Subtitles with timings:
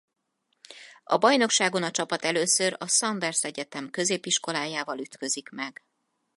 [1.03, 5.83] A bajnokságon a csapat először a Saunders Egyetem Középiskolájával ütközik meg.